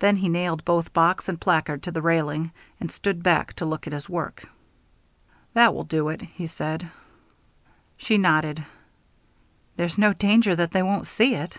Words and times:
Then 0.00 0.16
he 0.16 0.28
nailed 0.28 0.64
both 0.64 0.92
box 0.92 1.28
and 1.28 1.40
placard 1.40 1.80
to 1.84 1.92
the 1.92 2.02
railing, 2.02 2.50
and 2.80 2.90
stood 2.90 3.22
back 3.22 3.52
to 3.52 3.64
look 3.64 3.86
at 3.86 3.92
his 3.92 4.08
work. 4.08 4.48
"That 5.52 5.72
will 5.72 5.84
do 5.84 6.08
it," 6.08 6.22
he 6.22 6.48
said. 6.48 6.90
She 7.96 8.18
nodded. 8.18 8.64
"There's 9.76 9.96
no 9.96 10.12
danger 10.12 10.56
that 10.56 10.72
they 10.72 10.82
won't 10.82 11.06
see 11.06 11.36
it." 11.36 11.56